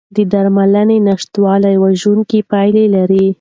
[0.15, 3.25] د درملنې نشتوالی وژونکي پایلې لري.